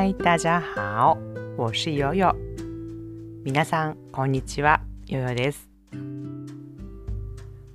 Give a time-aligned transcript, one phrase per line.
[0.00, 1.18] 嗨，大家好，
[1.56, 2.32] 我是悠悠。
[3.44, 5.68] 皆さんこんにちは、ヨヨです。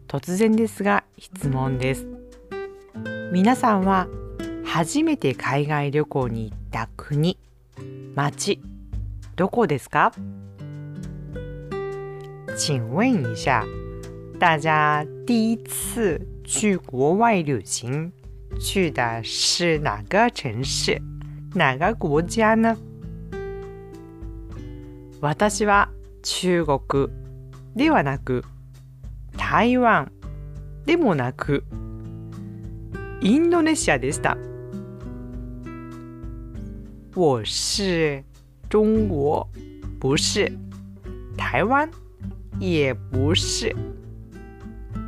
[0.08, 2.08] 突然ですが質問です。
[3.34, 4.08] 皆さんは
[4.64, 7.38] 初めて海外旅行に行った国、
[8.16, 8.62] 町、
[9.36, 10.14] どこですか？
[12.56, 13.66] 请问一下，
[14.40, 18.14] 大家第一次去国外旅行
[18.62, 21.02] 去的是哪个城市？
[21.56, 22.78] 哪个国家呢？
[25.22, 25.90] 私は
[26.24, 26.80] 中国
[27.76, 28.44] ではなく
[29.38, 30.12] 台湾
[30.86, 31.64] でもなく
[33.22, 34.36] インドネシアでした。
[37.16, 38.24] 我是
[38.70, 39.48] 中国，
[40.00, 40.52] 不是
[41.38, 41.88] 台湾，
[42.60, 43.76] 也不是，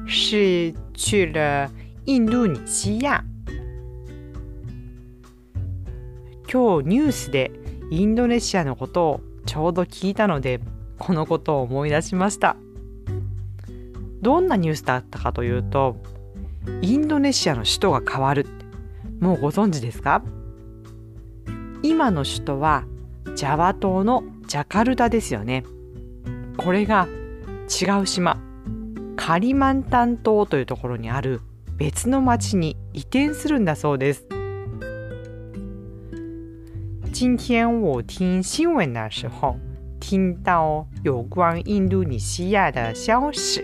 [0.05, 1.71] 是去了
[2.05, 3.25] 印度尼西亚。
[6.51, 7.51] 今日ニュースで
[7.91, 10.59] インドネシアのことをちょうど聞いたので
[10.97, 12.55] このことを思い出しました。
[14.21, 15.97] どんなニュースだったかというと
[16.81, 18.47] インドネシアの首都が変わる
[19.19, 20.23] もうご存知ですか？
[21.83, 22.85] 今の首都は
[23.35, 25.63] ジャワ島のジャカルタですよね。
[26.57, 27.07] これが
[27.69, 28.39] 違う島
[29.15, 31.41] カリマンタン島というところにある
[31.77, 34.25] 別の町に移転するんだそうです。
[37.15, 39.55] 今天我听新闻的时候，
[40.01, 43.63] 听到有关印度尼西亚的消息。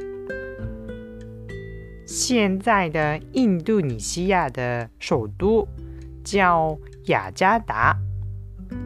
[2.08, 5.68] 现在的印度尼西亚的首都
[6.24, 7.94] 叫雅加达，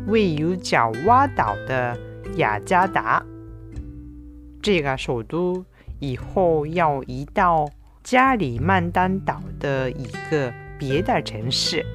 [0.08, 1.96] 位于角蛙岛的
[2.38, 3.24] 雅加达。
[4.64, 5.64] 这个首都
[6.00, 7.70] 以后要移到
[8.04, 11.86] 加里曼丹岛的一个别的城市。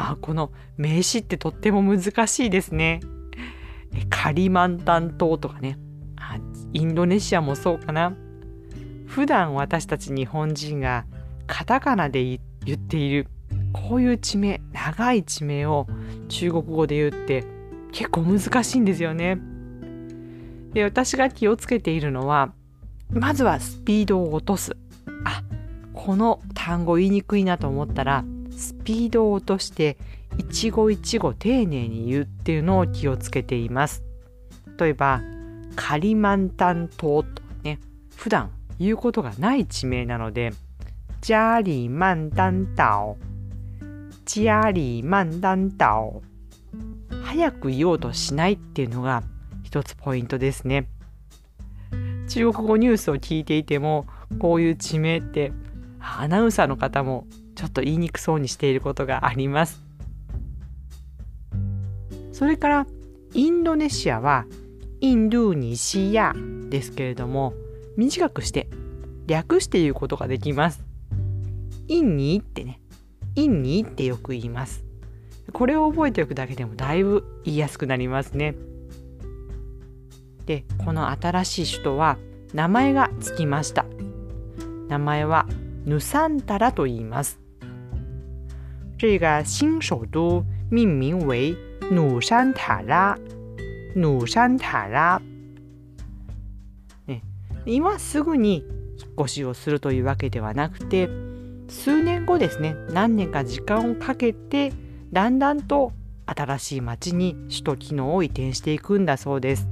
[0.00, 3.00] あ、この名詞ってとっても難しいですね。
[4.08, 5.78] カリマンタン島とかね
[6.16, 6.38] あ
[6.72, 8.14] インドネシアもそうかな
[9.06, 11.06] 普段私たち日本人が
[11.46, 13.26] カタカナで言っている
[13.72, 15.86] こういう地名長い地名を
[16.28, 17.44] 中国語で言うって
[17.92, 19.38] 結構難しいんですよね。
[20.72, 22.52] で私が気をつけているのは
[23.10, 24.76] まずはスピードを落とす。
[25.24, 25.42] あ
[25.92, 28.24] この単語言いにくいなと思ったら
[28.60, 29.96] スピードを落として
[30.38, 34.02] 一語一語丁寧に言うっていうのを気をつけています。
[34.78, 35.22] 例えば
[35.76, 37.80] カリマンタン島とね
[38.16, 40.52] 普段言うことがない地名なので
[41.20, 43.16] ジャーリーマンタン島
[44.24, 46.20] ジャーリーマンタン島
[47.24, 49.22] 早く言おうとしないっていうのが
[49.62, 50.86] 一つポイントですね。
[52.28, 54.06] 中国語ニュースを聞いていても
[54.38, 55.52] こういう地名って
[55.98, 57.26] アナウンサーの方も
[57.60, 59.82] ちょっと言いにくそうにしていることがあります。
[62.32, 62.86] それから
[63.34, 64.46] インドネシアは
[65.02, 66.32] インドニシア
[66.70, 67.52] ですけれども
[67.98, 68.66] 短くして
[69.26, 70.82] 略して言うことができます。
[71.86, 72.80] インニーってね、
[73.34, 74.82] インニーってよく言います。
[75.52, 78.54] これを覚えておくだけでもだいぶ言いやすくなりますね。
[80.46, 82.16] で、この新しい首都は
[82.54, 83.84] 名前がつきました。
[84.88, 85.46] 名前は
[85.84, 87.39] ヌサンタラと言います。
[89.00, 91.56] 这个新首都命名为
[91.90, 93.16] 努山塔拉。
[93.94, 95.18] 努山塔拉。
[97.06, 97.22] ね、
[97.64, 98.56] 今すぐに
[98.98, 101.08] 引っ越しをするというわけではなくて、
[101.66, 104.70] 数年後ですね、何年か時間をかけて、
[105.10, 105.92] だんだんと
[106.26, 109.66] 新しい町に首都機能を移転していくんだそうです。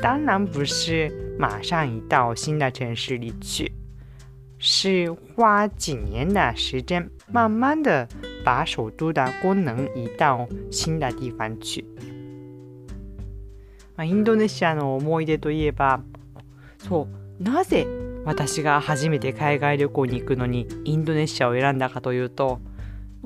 [0.00, 1.10] 当然不是
[1.40, 3.79] 马上移到新的城市里去。
[4.62, 8.06] 是花几年的时间，慢慢的
[8.44, 11.82] 把首都的功能移到新的地方去。
[13.96, 16.02] まあ、インドネシアの思い出といえば、
[16.78, 17.08] そ
[17.40, 17.86] うなぜ
[18.26, 22.60] 私が初めて海外旅行に行くのにインドネシアを選んだかというと、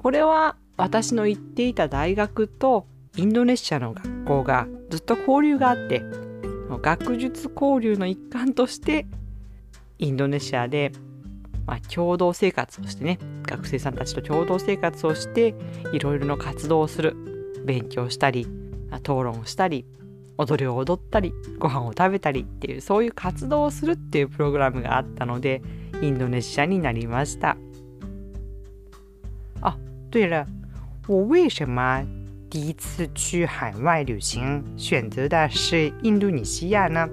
[0.01, 2.87] これは私の行っていた大学と
[3.17, 6.01] インドネシアの学校がずっと交流があって、
[6.81, 9.07] 学術交流の一環として
[9.99, 10.93] インドネシアで
[11.67, 15.55] まあ、共同生活をしてね学生さんたちと共同生活をして
[15.93, 17.17] いろいろな活動をする。
[17.65, 18.47] 勉強したり
[18.99, 19.87] 討論をしたり
[20.37, 25.63] 踊りを踊ったりご飯を食べたりっていうそういう活動をするっていうプログラムがあったので
[26.03, 27.57] インドネシアになりました。
[29.63, 29.79] あ
[30.11, 30.47] 对了。
[31.07, 32.05] 我为什么
[32.51, 34.63] 第一次去海外旅行？
[34.77, 37.09] 选择的是印度尼西亚呢？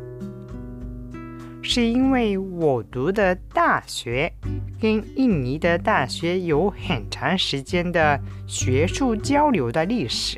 [1.74, 4.34] 是因为我读的大学
[4.78, 10.38] 跟印尼的大学有很长时间的学术交流的历史，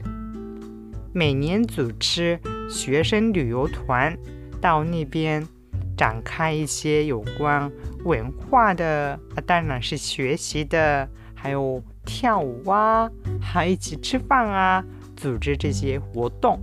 [1.11, 2.39] 每年组织
[2.69, 4.15] 学生旅游团
[4.61, 5.43] 到那边
[5.97, 7.71] 展开一些有关
[8.03, 13.09] 文化的，当然是学习的，还有跳舞啊，
[13.41, 14.85] 还一起吃饭啊，
[15.17, 16.59] 组织这些活动。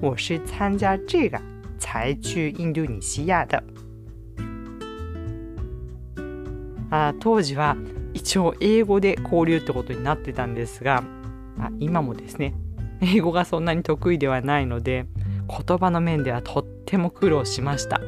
[0.00, 1.42] 我是参加这个
[1.76, 3.60] 才去印度尼西亚的。
[6.90, 7.76] あ当時は
[8.14, 11.02] 一応英語で交流ってことになってたんですが
[11.58, 12.54] あ今もですね
[13.00, 15.06] 英語がそんなに得意ではないので
[15.48, 18.00] 言葉の面ではとっても苦労しました。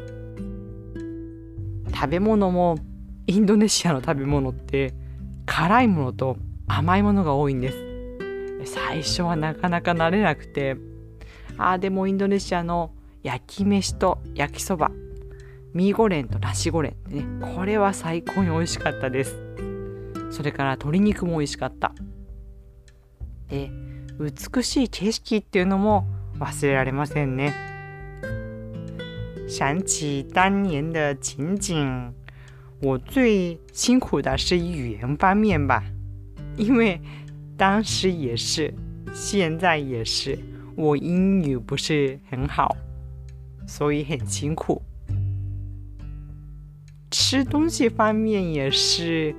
[1.95, 2.79] 食べ物も
[3.27, 4.95] インドネシアの食べ物って
[5.47, 6.37] 辛いものと
[6.69, 7.89] 甘いものが多いんです。
[8.73, 10.77] 最初はなかなか慣れなくて
[11.57, 12.93] ああでもインドネシアの
[13.23, 14.91] 焼き飯と焼きそば
[15.79, 17.25] ミーゴレンとナシゴレンってね。
[17.55, 19.37] これは最高に美味しかったです。
[20.33, 21.93] それから鶏肉も美味しかった。
[23.49, 23.71] で
[24.19, 26.05] 美しい景色っていうのも
[26.41, 27.55] 忘れられませんね。
[29.47, 32.13] 想起当年的情景。
[32.83, 35.85] 我最辛苦的是语言方面吧。
[36.57, 37.01] 因为
[37.57, 38.75] 当时也是
[39.15, 40.37] 现在也是
[40.75, 42.77] 我英语不是很好
[43.69, 44.83] 所以很辛苦。
[47.11, 49.35] 吃东西方面也是，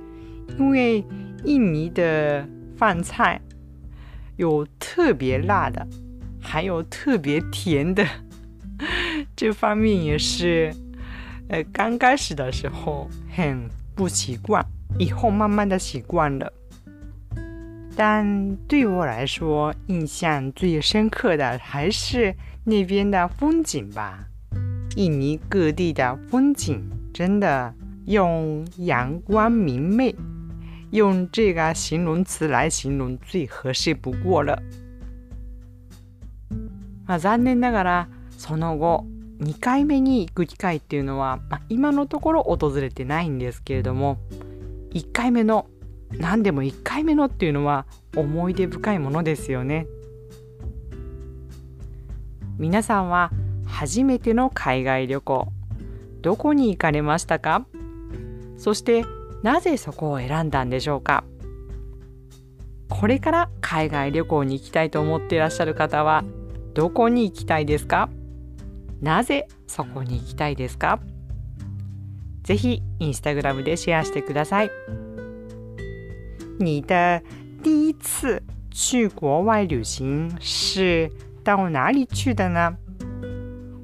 [0.58, 1.04] 因为
[1.44, 2.46] 印尼的
[2.76, 3.40] 饭菜
[4.36, 5.86] 有特别辣的，
[6.40, 8.04] 还有特别甜的，
[9.36, 10.74] 这方面也是，
[11.48, 14.64] 呃，刚开始的时候很不习惯，
[14.98, 16.52] 以后慢慢的习惯了。
[17.96, 22.34] 但对我来说，印象最深刻的还是
[22.64, 24.26] 那边的风景吧，
[24.96, 26.82] 印尼各地的风景。
[27.12, 27.74] 真的
[28.06, 30.14] 用阳光明媚，
[30.90, 34.60] 用这个形容词来形容最合适不过了。
[37.06, 38.08] まあ、残念ながら
[38.38, 39.04] その後
[39.40, 44.18] 2回目に行く機会っていうのは、まあ、今のところ訪れてないんですけれども
[44.92, 45.66] 1回目の
[46.12, 47.86] 何でも1回目のっていうのは
[48.16, 49.86] 思い出深いものですよね。
[52.58, 53.30] 皆さんは
[53.64, 55.52] 初めての海外旅行
[56.22, 57.66] どこに行かれましたか？
[58.56, 59.04] そして
[59.42, 61.24] なぜそこを選んだんでしょうか？
[62.88, 66.24] これから海外旅行に行きたいと思っていらっしゃる方は
[66.74, 68.10] どこに行きたいですか？
[69.00, 71.00] なぜそこに行きたいですか？
[72.42, 74.70] ぜひインスタグラムでシェアしてください。
[76.58, 77.22] 你的
[77.62, 81.10] 第一次去国外旅行是
[81.42, 82.76] 到哪里去的呢？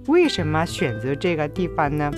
[0.07, 2.11] 为什么选择这个地方呢？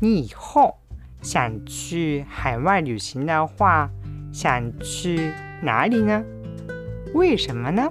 [0.00, 0.76] 你以后
[1.22, 3.90] 想去海外旅行的话，
[4.32, 6.24] 想去哪里呢？
[7.14, 7.90] 为什么呢？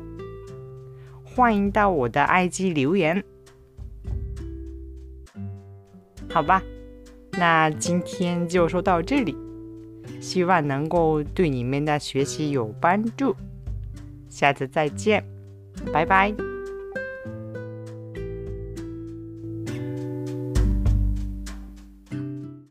[1.23, 3.23] 欢迎到我的 IG 留言。
[6.29, 6.61] 好吧，
[7.31, 9.35] 那今天就说到这里，
[10.21, 13.35] 希望能够对你们的学习有帮助。
[14.29, 15.23] 下次再见，
[15.91, 16.46] 拜拜。